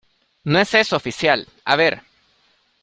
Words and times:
no 0.45 0.57
es 0.57 0.73
eso, 0.73 0.95
oficial. 0.95 1.47
a 1.63 1.75
ver. 1.75 2.01